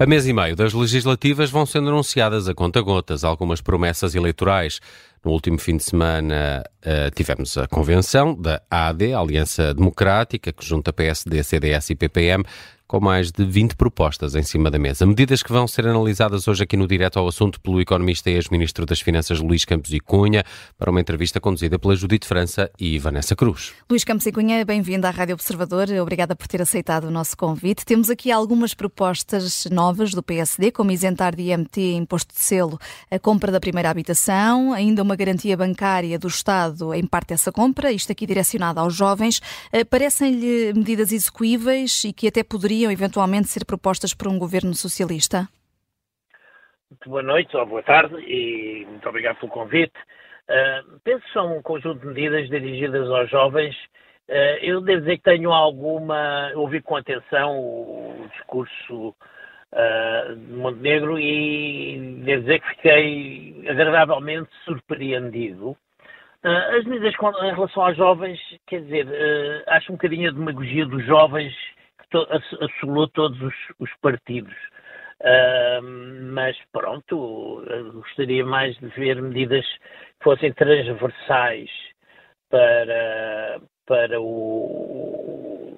[0.00, 4.80] A mês e meio das legislativas vão sendo anunciadas a conta-gotas algumas promessas eleitorais.
[5.24, 10.92] No último fim de semana uh, tivemos a convenção da AD, Aliança Democrática, que junta
[10.92, 12.44] PSD, CDS e PPM,
[12.88, 15.04] com mais de 20 propostas em cima da mesa.
[15.04, 18.86] Medidas que vão ser analisadas hoje aqui no Direto ao Assunto pelo economista e ex-ministro
[18.86, 20.42] das Finanças Luís Campos e Cunha,
[20.78, 23.74] para uma entrevista conduzida pela Judite França e Vanessa Cruz.
[23.90, 25.86] Luís Campos e Cunha, bem-vindo à Rádio Observador.
[26.00, 27.84] Obrigada por ter aceitado o nosso convite.
[27.84, 32.80] Temos aqui algumas propostas novas do PSD, como isentar de IMT, imposto de selo,
[33.10, 37.92] a compra da primeira habitação, ainda uma garantia bancária do Estado em parte dessa compra,
[37.92, 39.42] isto aqui direcionado aos jovens.
[39.70, 44.72] Eh, parecem-lhe medidas execuíveis e que até poderiam poderiam eventualmente ser propostas por um governo
[44.72, 45.48] socialista?
[46.88, 49.94] Muito boa noite ou boa tarde e muito obrigado pelo convite.
[50.48, 53.74] Uh, penso que são um conjunto de medidas dirigidas aos jovens.
[54.28, 56.52] Uh, eu devo dizer que tenho alguma.
[56.54, 65.76] ouvi com atenção o discurso uh, de Montenegro e devo dizer que fiquei agradavelmente surpreendido.
[66.44, 68.38] as medidas em relação aos jovens,
[68.68, 69.06] quer dizer,
[69.66, 71.52] acho um bocadinho a demagogia dos jovens
[72.10, 72.26] to,
[72.60, 74.54] assolou todos os, os partidos.
[75.20, 75.82] Uh,
[76.32, 81.70] mas pronto, gostaria mais de ver medidas que fossem transversais
[82.48, 85.76] para, para o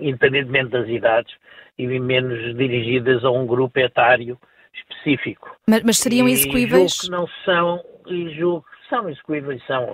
[0.00, 1.34] independentemente das idades
[1.76, 4.38] e menos dirigidas a um grupo etário
[4.74, 5.56] específico.
[5.68, 6.92] Mas, mas seriam e execuíveis?
[6.92, 9.86] Julgo que não são, e julgo que são execuíveis, são,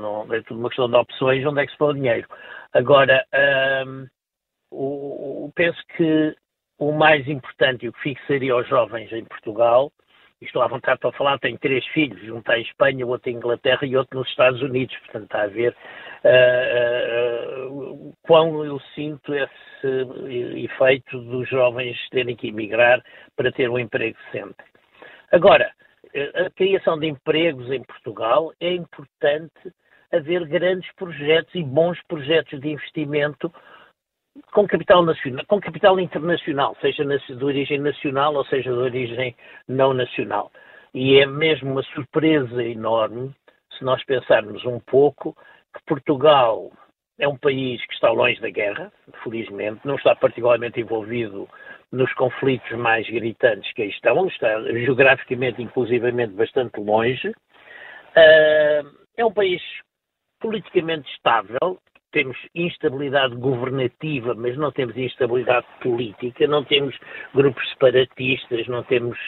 [0.00, 2.28] não, é tudo uma questão de opções, onde é que se põe o dinheiro.
[2.72, 3.24] Agora,
[4.70, 6.34] o, penso que
[6.78, 9.90] o mais importante e o que fixaria aos jovens em Portugal,
[10.40, 13.86] estou à vontade para falar, tenho três filhos, um está em Espanha, outro em Inglaterra
[13.86, 15.74] e outro nos Estados Unidos, portanto está a ver
[16.24, 23.02] uh, uh, quão eu sinto esse efeito dos jovens terem que emigrar
[23.34, 24.56] para ter um emprego decente.
[25.32, 25.70] Agora,
[26.34, 29.72] a criação de empregos em Portugal é importante
[30.12, 33.52] haver grandes projetos e bons projetos de investimento
[34.52, 39.34] com capital nacional, com capital internacional, seja de origem nacional ou seja de origem
[39.68, 40.50] não nacional.
[40.94, 43.34] E é mesmo uma surpresa enorme
[43.76, 45.36] se nós pensarmos um pouco
[45.74, 46.70] que Portugal
[47.18, 48.92] é um país que está longe da guerra,
[49.22, 51.48] felizmente, não está particularmente envolvido
[51.92, 57.32] nos conflitos mais gritantes que aí estão, está geograficamente, inclusivamente, bastante longe.
[58.14, 58.82] Ah,
[59.16, 59.62] é um país
[60.40, 61.78] politicamente estável,
[62.12, 66.96] temos instabilidade governativa, mas não temos instabilidade política, não temos
[67.34, 69.18] grupos separatistas, não temos,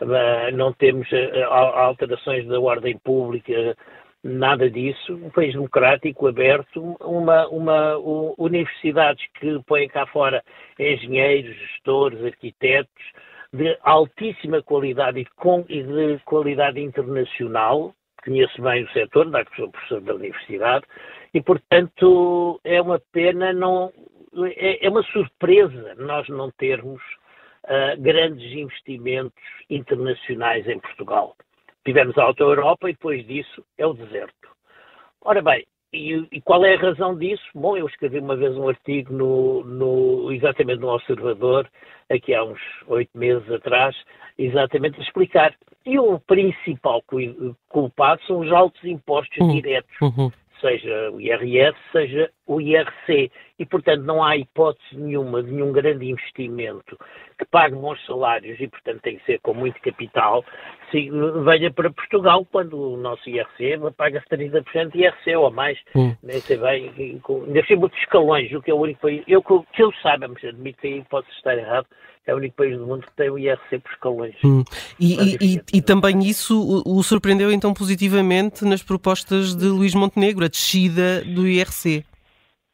[0.00, 3.76] uh, não temos uh, alterações da ordem pública,
[4.22, 5.14] nada disso.
[5.14, 7.96] Um país democrático, aberto, uma, uma
[8.38, 10.42] universidades que põem cá fora
[10.78, 13.04] engenheiros, gestores, arquitetos,
[13.52, 17.94] de altíssima qualidade e, com, e de qualidade internacional,
[18.24, 20.86] conheço bem o setor, dado que sou professor da universidade,
[21.34, 23.90] e, portanto, é uma pena, não,
[24.56, 27.00] é, é uma surpresa nós não termos
[27.64, 31.34] uh, grandes investimentos internacionais em Portugal.
[31.84, 34.48] Tivemos a Alta Europa e depois disso é o deserto.
[35.22, 37.44] Ora bem, e, e, qual é a razão disso?
[37.54, 41.68] Bom, eu escrevi uma vez um artigo no, no, exatamente no Observador,
[42.10, 43.96] aqui há uns oito meses atrás,
[44.38, 45.54] exatamente a explicar.
[45.84, 47.02] E o principal
[47.68, 49.54] culpado são os altos impostos uhum.
[49.54, 50.00] diretos.
[50.00, 50.30] Uhum
[50.62, 53.30] seja o IRS, seja o IRC.
[53.58, 56.98] E, portanto, não há hipótese nenhuma de nenhum grande investimento
[57.38, 60.44] que pague bons salários e, portanto, tem que ser com muito capital,
[60.90, 61.10] se
[61.44, 66.14] venha para Portugal, quando o nosso IRC paga 30% de IRC ou mais, hum.
[66.22, 69.82] nem sei bem, ainda sei muitos escalões, o que é o único país, eu, que
[69.82, 71.86] eu saiba, mas admito que aí posso estar errado,
[72.26, 74.34] é o único país do mundo que tem o IRC por escalões.
[74.44, 74.62] Hum.
[75.00, 79.94] E, e, e, e, também isso o, o, surpreendeu então positivamente nas propostas de Luís
[79.94, 82.04] Montenegro, a descida do IRC.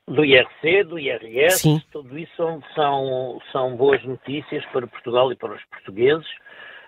[0.09, 1.83] Do IRC, do IRS, Sim.
[1.93, 6.27] tudo isso são, são, são boas notícias para Portugal e para os portugueses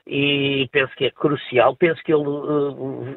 [0.07, 1.77] e penso que é crucial.
[1.77, 3.17] Penso que ele, eh,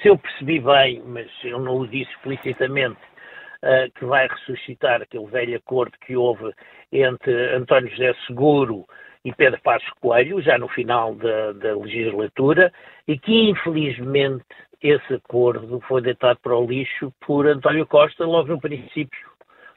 [0.00, 2.98] se eu percebi bem, mas eu não o disse explicitamente,
[3.62, 6.52] uh, que vai ressuscitar aquele velho acordo que houve
[6.90, 8.84] entre António José Seguro
[9.24, 12.72] e Pedro Passos Coelho, já no final da, da legislatura,
[13.06, 14.44] e que infelizmente
[14.82, 19.31] esse acordo foi deitado para o lixo por António Costa logo no princípio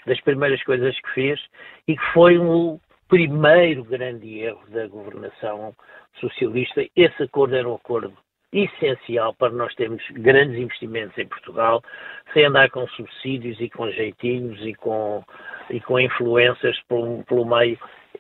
[0.06, 1.40] das primeiras coisas que fez
[1.88, 5.74] e que foi o primeiro grande erro da governação
[6.20, 6.86] socialista.
[6.96, 8.14] Esse acordo era um acordo
[8.52, 11.84] essencial para nós termos grandes investimentos em Portugal,
[12.34, 15.24] sem andar com subsídios e com jeitinhos e com,
[15.70, 17.78] e com influências pelo, pelo meio.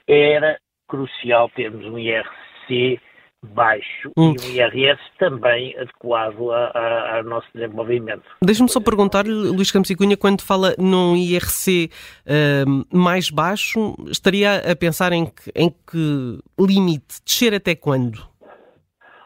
[0.07, 2.99] Era crucial termos um IRC
[3.45, 4.33] baixo hum.
[4.33, 8.23] e um IRS também adequado a, a, ao nosso desenvolvimento.
[8.41, 11.89] Deixe-me só perguntar-lhe, Luís Campos e Cunha, quando fala num IRC
[12.25, 17.21] uh, mais baixo, estaria a pensar em que, em que limite?
[17.23, 18.19] Descer até quando?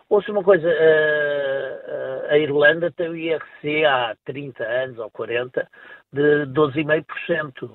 [0.10, 5.68] Ouça uma coisa, a, a Irlanda tem o IRC há 30 anos ou 40
[6.12, 7.70] de 12,5%.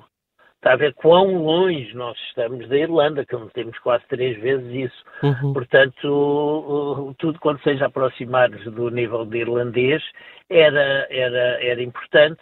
[0.64, 5.04] Está a ver quão longe nós estamos da Irlanda, que temos quase três vezes isso.
[5.22, 5.52] Uhum.
[5.52, 10.02] Portanto, tudo quanto seja aproximar do nível de irlandês
[10.48, 12.40] era, era, era importante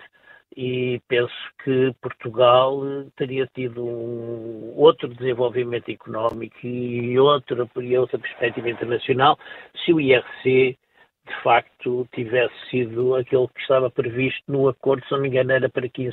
[0.57, 1.35] e penso
[1.65, 2.81] que Portugal
[3.17, 9.37] teria tido um outro desenvolvimento económico e outra, e outra perspectiva internacional
[9.85, 10.79] se o IRC
[11.27, 15.69] de facto tivesse sido aquele que estava previsto no acordo, se não me engano era
[15.69, 16.13] para 15%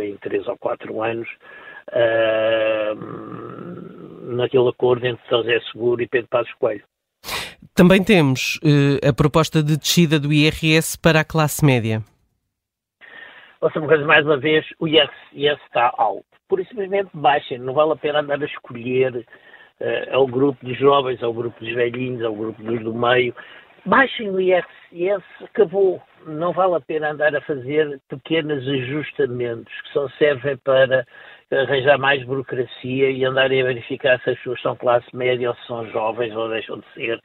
[0.00, 1.28] em 3 ou 4 anos,
[1.88, 2.94] uh,
[4.34, 6.84] naquele acordo entre José Seguro e Pedro Passos Coelho.
[7.74, 12.02] Também temos uh, a proposta de descida do IRS para a classe média.
[13.60, 15.12] Ouça uma coisa, mais uma vez, o IRS
[15.66, 16.24] está alto.
[16.48, 17.58] Por isso, simplesmente baixem.
[17.58, 21.74] Não vale a pena andar a escolher uh, ao grupo de jovens, ao grupo dos
[21.74, 23.34] velhinhos, ao grupo dos do meio.
[23.86, 26.02] Baixem o IRS, acabou.
[26.26, 31.06] Não vale a pena andar a fazer pequenos ajustamentos que só servem para
[31.50, 35.66] arranjar mais burocracia e andarem a verificar se as pessoas são classe média ou se
[35.66, 37.20] são jovens ou deixam de ser.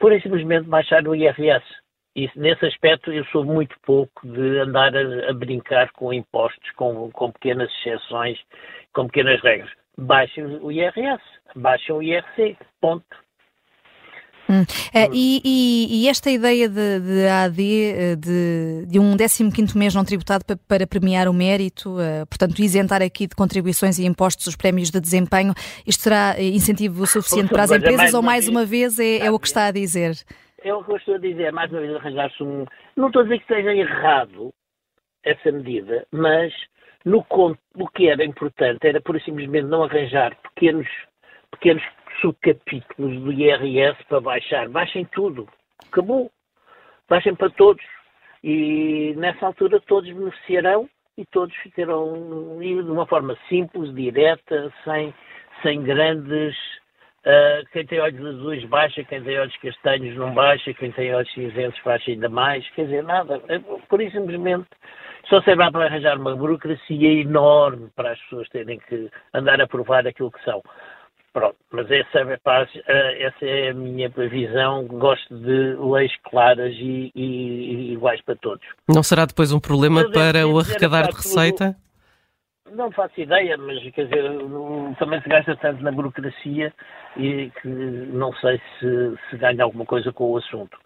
[0.00, 1.64] Por simplesmente baixar o IRS.
[2.16, 7.10] E nesse aspecto eu sou muito pouco de andar a, a brincar com impostos, com,
[7.10, 8.38] com, pequenas exceções,
[8.92, 9.70] com pequenas regras.
[9.96, 11.22] Baixem o IRS,
[11.56, 13.23] baixem o IRC, ponto.
[14.48, 14.62] Hum.
[14.62, 19.94] Uh, e, e, e, esta ideia de, de AD, eh, de, de um 15 mês
[19.94, 24.46] não tributado para, para premiar o mérito, uh, portanto, isentar aqui de contribuições e impostos
[24.46, 25.54] os prémios de desempenho,
[25.86, 29.46] isto será incentivo suficiente para as empresas ou mais uma vez é, é o que
[29.46, 30.12] está a dizer?
[30.62, 32.66] É o que eu estou a dizer, mais uma vez arranjar-se um.
[32.96, 34.52] Não estou a dizer que esteja errado
[35.24, 36.52] essa medida, mas
[37.04, 40.88] no, o que era importante era, por simplesmente, não arranjar pequenos,
[41.50, 41.82] pequenos
[42.20, 44.68] subcapítulos do IRS para baixar.
[44.68, 45.48] Baixem tudo.
[45.86, 46.30] Acabou.
[47.08, 47.84] Baixem para todos.
[48.42, 55.14] E nessa altura todos beneficiarão e todos ficarão de uma forma simples, direta, sem,
[55.62, 56.54] sem grandes
[57.24, 61.32] Uh, quem tem olhos azuis baixa, quem tem olhos castanhos não baixa, quem tem olhos
[61.32, 63.40] cinzentos baixa ainda mais, quer dizer, nada.
[63.48, 63.58] É,
[63.88, 64.68] por isso, simplesmente,
[65.30, 70.06] só serve para arranjar uma burocracia enorme para as pessoas terem que andar a provar
[70.06, 70.62] aquilo que são.
[71.34, 72.20] Pronto, mas essa
[72.86, 74.86] é, essa é a minha visão.
[74.86, 78.64] Gosto de leis claras e, e, e iguais para todos.
[78.88, 81.74] Não será depois um problema para o arrecadar de receita?
[81.74, 81.84] Tudo
[82.74, 84.24] não faço ideia, mas quer dizer,
[84.98, 86.72] também se gasta tanto na burocracia
[87.16, 90.76] e que não sei se, se ganha alguma coisa com o assunto.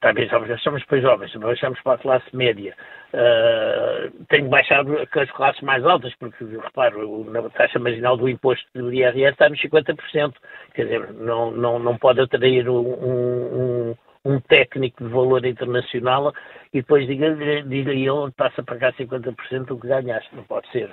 [0.00, 2.74] Talvez baixamos para os jovens, baixamos para a classe média.
[3.14, 8.92] Uh, tenho baixar as classes mais altas, porque, reparo, na taxa marginal do imposto do
[8.92, 10.34] IRS está nos 50%.
[10.74, 13.96] Quer dizer, não, não, não pode atrair um, um
[14.26, 16.32] um técnico de valor internacional
[16.74, 20.34] e depois diga-lhe diga ele passa a pagar 50% do que ganhaste.
[20.34, 20.90] Não pode ser.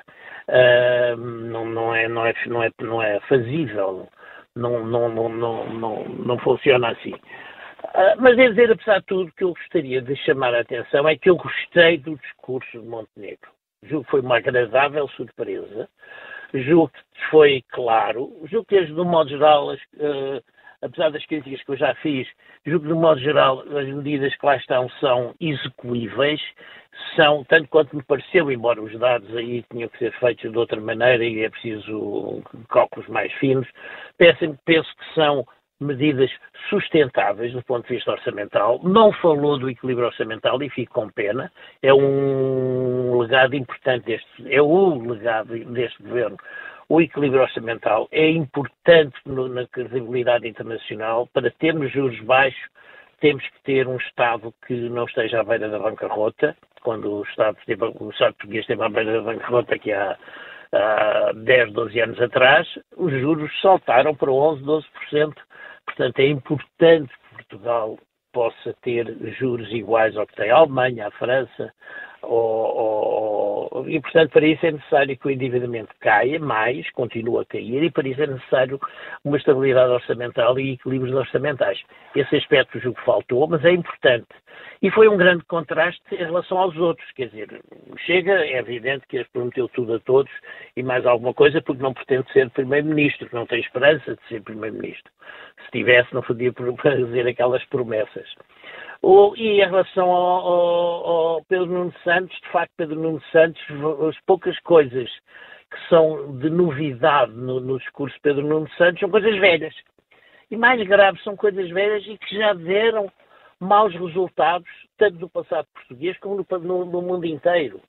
[0.48, 4.08] Uh, não, não, é, não, é, não, é, não é fazível.
[4.56, 7.16] Não, não, não, não, não, não funciona assim.
[7.84, 11.18] Uh, mas devo dizer, apesar de tudo, que eu gostaria de chamar a atenção é
[11.18, 13.52] que eu gostei do discurso de Montenegro.
[13.84, 15.90] Julgo que foi uma agradável surpresa.
[16.54, 18.32] Julgo que foi claro.
[18.46, 20.44] Julgo que, de um modo geral, uh,
[20.82, 22.28] apesar das críticas que eu já fiz,
[22.66, 26.42] julgo que, de modo geral, as medidas que lá estão são execuíveis,
[27.16, 30.80] são, tanto quanto me pareceu, embora os dados aí tinham que ser feitos de outra
[30.80, 33.68] maneira e é preciso cálculos mais finos,
[34.18, 35.46] penso, penso que são
[35.84, 36.32] medidas
[36.70, 38.80] sustentáveis do ponto de vista orçamental.
[38.84, 41.52] Não falou do equilíbrio orçamental e fico com pena.
[41.82, 46.38] É um legado importante deste, é o legado deste governo
[46.90, 51.28] o equilíbrio orçamental é importante no, na credibilidade internacional.
[51.34, 52.62] Para termos juros baixos,
[53.20, 56.56] temos que ter um Estado que não esteja à beira da bancarrota.
[56.82, 60.18] Quando o Estado, esteve, o Estado português esteve à beira da bancarrota, há,
[60.78, 65.34] há 10, 12 anos atrás, os juros saltaram para 11, 12%.
[65.96, 68.00] Portanto, é importante que Portugal
[68.32, 69.06] possa ter
[69.38, 71.72] juros iguais ao que tem a Alemanha, a França
[72.24, 73.33] ou, ou
[73.88, 77.92] e, portanto, para isso é necessário que o endividamento caia mais, continue a cair, e
[77.92, 78.80] para isso é necessário
[79.24, 81.82] uma estabilidade orçamental e equilíbrios orçamentais.
[82.16, 84.28] Esse aspecto julgo faltou, mas é importante.
[84.82, 87.10] E foi um grande contraste em relação aos outros.
[87.14, 87.62] Quer dizer,
[88.06, 90.32] chega, é evidente que prometeu tudo a todos
[90.76, 95.12] e mais alguma coisa, porque não pretende ser Primeiro-Ministro, não tem esperança de ser Primeiro-Ministro.
[95.66, 98.30] Se tivesse, não podia fazer aquelas promessas.
[99.04, 103.62] Ou, e em relação ao, ao, ao, Pedro Nuno Santos, de facto, Pedro Nuno Santos,
[104.10, 105.10] as poucas coisas
[105.70, 109.76] que são de novidade no, no discurso de Pedro Nuno Santos são coisas velhas.
[110.50, 113.12] E mais graves são coisas velhas e que já deram
[113.60, 117.82] maus resultados, tanto no passado português como no, no, no mundo inteiro.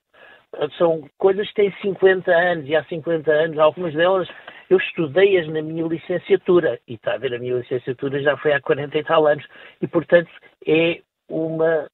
[0.77, 4.29] São coisas que têm 50 anos e há 50 anos, algumas delas
[4.75, 8.61] eu estudei-as na minha licenciatura e está a ver, a minha licenciatura já foi há
[8.61, 9.47] 40 e tal anos
[9.81, 10.31] e, portanto,
[10.67, 11.89] é uma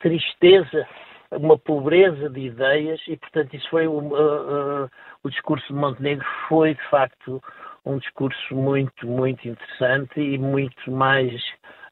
[0.00, 0.86] tristeza,
[1.30, 4.90] uma pobreza de ideias e, portanto, isso foi uh,
[5.22, 7.42] o discurso de Montenegro foi, de facto,
[7.84, 11.40] um discurso muito, muito interessante e muito mais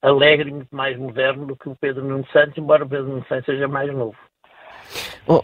[0.02, 3.46] alegre muito mais moderno do que o Pedro Nuno Santos, embora o Pedro Nuno Santos
[3.46, 4.16] seja mais novo.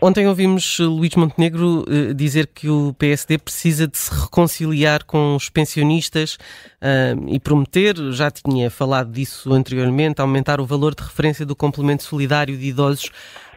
[0.03, 5.49] Ontem ouvimos Luís Montenegro eh, dizer que o PSD precisa de se reconciliar com os
[5.49, 6.35] pensionistas
[6.83, 12.03] uh, e prometer, já tinha falado disso anteriormente, aumentar o valor de referência do complemento
[12.03, 13.11] solidário de idosos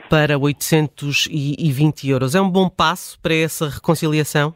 [0.09, 2.35] para 820 euros.
[2.35, 4.53] É um bom passo para essa reconciliação?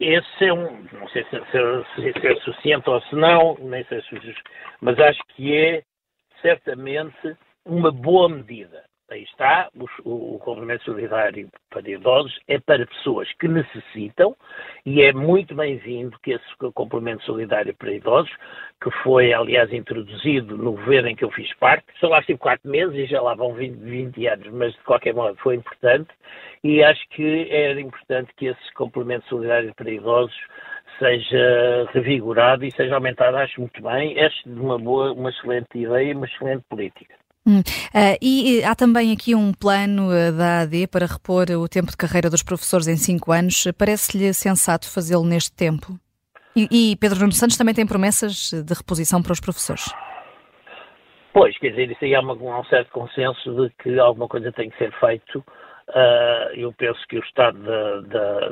[0.00, 4.00] Esse é um, não sei se, se, se é suficiente ou se não, nem sei
[4.02, 4.34] se,
[4.80, 5.82] mas acho que é
[6.40, 8.82] certamente uma boa medida.
[9.10, 9.68] Aí está,
[10.04, 14.34] o, o complemento solidário para idosos é para pessoas que necessitam
[14.86, 18.32] e é muito bem-vindo que esse complemento solidário para idosos,
[18.82, 22.70] que foi, aliás, introduzido no governo em que eu fiz parte, só lá estive quatro
[22.70, 26.10] meses e já lá vão 20, 20 anos, mas de qualquer modo foi importante
[26.64, 30.36] e acho que era importante que esse complemento solidário para idosos
[30.98, 34.18] seja revigorado e seja aumentado, acho muito bem.
[34.18, 37.21] É uma boa, uma excelente ideia uma excelente política.
[37.46, 37.58] Hum.
[37.58, 41.96] Uh, e há também aqui um plano uh, da AD para repor o tempo de
[41.96, 43.64] carreira dos professores em cinco anos.
[43.76, 45.98] Parece-lhe sensato fazê-lo neste tempo?
[46.54, 49.92] E, e, Pedro Nuno Santos também tem promessas de reposição para os professores?
[51.32, 54.70] Pois, quer dizer, isso aí há, uma, um certo consenso de que alguma coisa tem
[54.70, 55.38] que ser feito.
[55.88, 57.58] Uh, eu penso que o estado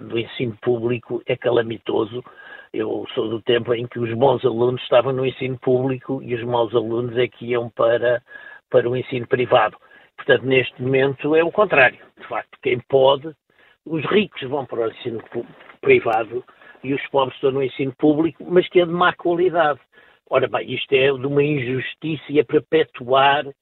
[0.00, 2.25] do ensino público é calamitoso.
[2.73, 6.42] Eu sou do tempo em que os bons alunos estavam no ensino público e os
[6.42, 8.23] maus alunos é que iam para
[8.70, 9.76] para o ensino privado.
[10.16, 11.98] Portanto, neste momento é o contrário.
[12.18, 13.34] De facto, quem pode,
[13.84, 15.22] os ricos vão para o ensino
[15.80, 16.44] privado
[16.82, 19.80] e os pobres estão no ensino público, mas que é de má qualidade.
[20.28, 23.52] Ora bem, isto é de uma injustiça e é perpetuar uh,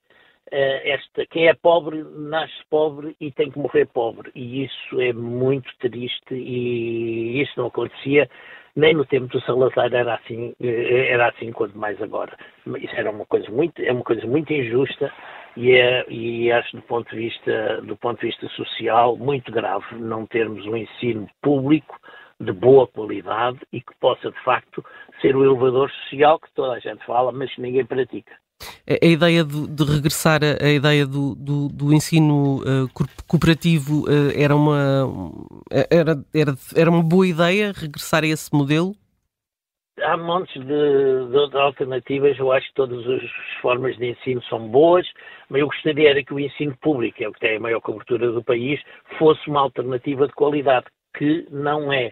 [0.51, 1.25] esta.
[1.27, 4.31] Quem é pobre nasce pobre e tem que morrer pobre.
[4.35, 8.29] E isso é muito triste e isso não acontecia
[8.75, 12.37] nem no tempo do Salazar era assim, eh, era assim quanto mais agora.
[12.77, 15.11] Isso era uma coisa muito, é uma coisa muito injusta
[15.55, 19.95] e, é, e acho do ponto de vista do ponto de vista social muito grave
[19.95, 21.99] não termos um ensino público
[22.39, 24.83] de boa qualidade e que possa de facto
[25.21, 28.33] ser o elevador social que toda a gente fala, mas que ninguém pratica.
[28.87, 32.89] A, ideia de, de regressar a, a ideia do, do, do ensino uh,
[33.27, 35.05] cooperativo uh, era, uma,
[35.89, 38.93] era, era, era uma boa ideia regressar a esse modelo?
[40.01, 43.21] Há montes de, de, de, alternativas, eu acho que todas as
[43.61, 45.05] formas de ensino são boas,
[45.49, 47.81] mas eu gostaria era que o ensino público, que é o que tem a maior
[47.81, 48.81] cobertura do país,
[49.17, 52.11] fosse uma alternativa de qualidade, que não é.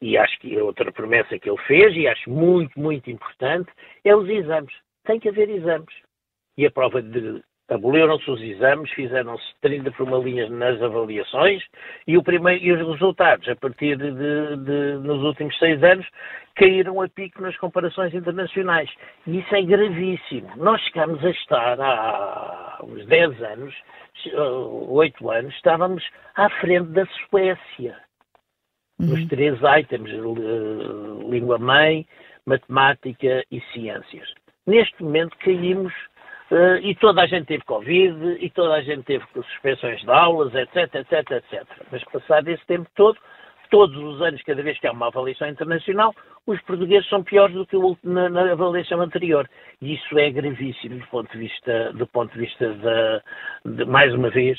[0.00, 3.70] E acho que outra promessa que ele fez, e acho muito, muito importante,
[4.04, 4.72] é os exames
[5.08, 5.94] tem que haver exames.
[6.56, 11.62] E a prova de aboliram-se os exames, fizeram-se 30 formalinhas nas avaliações
[12.06, 16.06] e, o primeiro, e os resultados, a partir de, de, nos últimos seis anos,
[16.56, 18.90] caíram a pico nas comparações internacionais.
[19.26, 20.50] E isso é gravíssimo.
[20.56, 23.74] Nós chegamos a estar há uns 10 anos,
[24.88, 26.02] 8 anos, estávamos
[26.36, 28.07] à frente da Suécia.
[28.98, 29.06] Uhum.
[29.08, 30.08] Nos três itens,
[31.30, 32.06] língua-mãe,
[32.44, 34.28] matemática e ciências.
[34.66, 35.92] Neste momento caímos
[36.50, 40.54] uh, e toda a gente teve Covid e toda a gente teve suspensões de aulas,
[40.54, 41.64] etc, etc, etc.
[41.92, 43.18] Mas passado esse tempo todo,
[43.70, 46.14] todos os anos, cada vez que há uma avaliação internacional,
[46.46, 49.48] os portugueses são piores do que na, na, avaliação anterior.
[49.80, 53.22] E isso é gravíssimo do ponto de vista, do ponto de vista
[53.64, 54.58] de mais uma vez,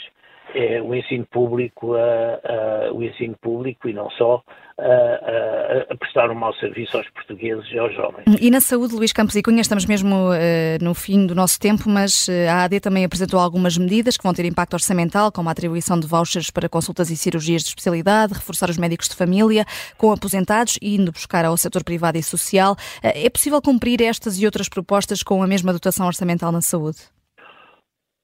[0.54, 4.42] é o ensino público, uh, uh, o ensino público e não só,
[4.78, 8.24] a, a, prestar um mau serviço aos portugueses e aos jovens.
[8.40, 11.90] E na saúde, Luís Campos e Cunha, estamos mesmo uh, no fim do nosso tempo,
[11.90, 16.00] mas a AD também apresentou algumas medidas que vão ter impacto orçamental, como a atribuição
[16.00, 19.66] de vouchers para consultas e cirurgias de especialidade, reforçar os médicos de família
[19.98, 22.76] com aposentados e indo buscar ao setor privado e social.
[23.04, 27.19] É possível cumprir estas e outras propostas com a mesma dotação orçamental na saúde?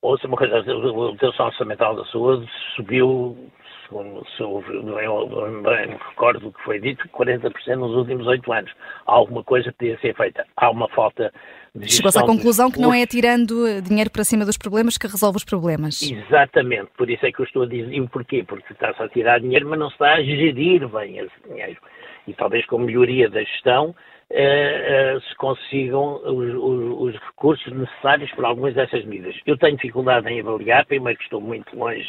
[0.06, 3.36] Ouça uma coisa, a dotação orçamental da saúde subiu,
[3.88, 4.64] segundo se eu
[5.64, 8.72] bem recordo do que foi dito, 40% nos últimos oito anos.
[9.08, 10.46] Alguma coisa podia ser feita.
[10.58, 11.34] Há uma falta
[11.74, 15.38] de Chegou-se à conclusão que não é tirando dinheiro para cima dos problemas que resolve
[15.38, 16.00] os problemas.
[16.04, 17.92] Exatamente, por isso é que eu estou a dizer.
[17.92, 18.44] E porquê?
[18.44, 21.82] Porque está-se a tirar dinheiro, mas não se está a gerir bem esse dinheiro.
[22.28, 23.96] E talvez com melhoria da gestão
[24.38, 29.34] eh, eh, se consigam os, os, os, recursos necessários para algumas dessas medidas.
[29.46, 32.06] Eu tenho dificuldade em avaliar, primeiro que estou muito longe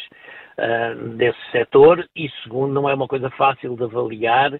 [0.57, 4.59] uh, desse setor e segundo não é uma coisa fácil de avaliar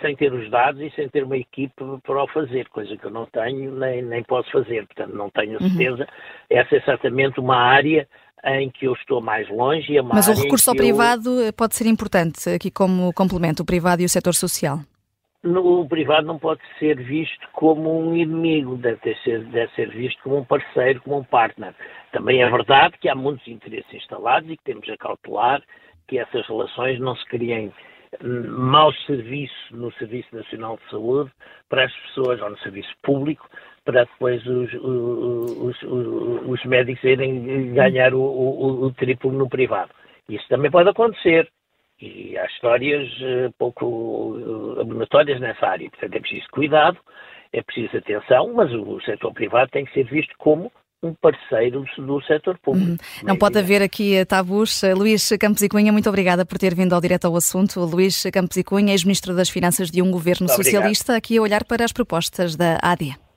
[0.00, 3.10] sem ter os dados e sem ter uma equipe para o fazer, coisa que eu
[3.10, 5.68] não tenho nem, nem posso fazer, portanto não tenho uhum.
[5.68, 6.04] certeza.
[6.04, 6.06] Uhum.
[6.48, 8.08] Essa é certamente uma área
[8.42, 9.92] em que eu estou mais longe.
[9.92, 10.78] E é Mas o recurso ao eu...
[10.78, 14.80] privado pode ser importante aqui como complemento, o privado e o setor social
[15.42, 20.38] no privado não pode ser visto como um inimigo, deve ser, deve ser visto como
[20.38, 21.74] um parceiro, como um partner.
[22.12, 25.62] Também é verdade que há muitos interesses instalados e que temos a cautelar
[26.06, 27.72] que essas relações não se criem
[28.22, 31.30] mau serviço no Serviço Nacional de Saúde
[31.68, 33.48] para as pessoas ou no serviço público
[33.84, 39.92] para depois os, os, os, os médicos irem ganhar o, o, o triplo no privado.
[40.28, 41.48] Isso também pode acontecer.
[42.00, 45.90] E há histórias uh, pouco uh, abonatórias nessa área.
[45.90, 46.98] Portanto, é preciso cuidado,
[47.52, 52.20] é preciso atenção, mas o setor privado tem que ser visto como um parceiro do
[52.22, 52.90] setor público.
[52.90, 52.96] Uhum.
[53.22, 54.82] Não pode haver aqui eh, tabus.
[54.94, 57.80] Luís Campos e Cunha, muito obrigada por ter vindo ao direto ao assunto.
[57.80, 61.18] Luís Campos e Cunha, ex-ministro das Finanças de um governo muito socialista, obrigado.
[61.18, 63.29] aqui a olhar para as propostas da AD.